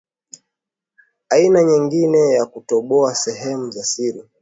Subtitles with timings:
[1.29, 4.23] aina nyingine ni Kutoboa sehemu za siri